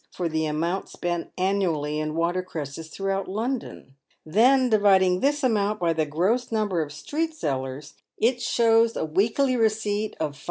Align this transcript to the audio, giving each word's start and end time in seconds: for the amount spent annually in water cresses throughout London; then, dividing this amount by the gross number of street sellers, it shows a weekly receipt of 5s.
for 0.09 0.27
the 0.27 0.47
amount 0.47 0.89
spent 0.89 1.31
annually 1.37 1.99
in 1.99 2.15
water 2.15 2.41
cresses 2.41 2.87
throughout 2.89 3.27
London; 3.27 3.93
then, 4.25 4.67
dividing 4.67 5.19
this 5.19 5.43
amount 5.43 5.79
by 5.79 5.93
the 5.93 6.07
gross 6.07 6.51
number 6.51 6.81
of 6.81 6.91
street 6.91 7.35
sellers, 7.35 7.93
it 8.17 8.41
shows 8.41 8.95
a 8.97 9.05
weekly 9.05 9.55
receipt 9.55 10.15
of 10.19 10.33
5s. 10.33 10.39